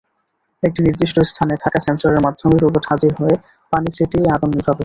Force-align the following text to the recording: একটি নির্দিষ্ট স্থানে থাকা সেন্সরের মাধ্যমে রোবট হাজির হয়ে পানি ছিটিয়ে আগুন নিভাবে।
একটি 0.63 0.79
নির্দিষ্ট 0.83 1.17
স্থানে 1.31 1.55
থাকা 1.63 1.79
সেন্সরের 1.79 2.23
মাধ্যমে 2.25 2.55
রোবট 2.57 2.83
হাজির 2.89 3.11
হয়ে 3.19 3.35
পানি 3.73 3.89
ছিটিয়ে 3.97 4.27
আগুন 4.35 4.49
নিভাবে। 4.51 4.79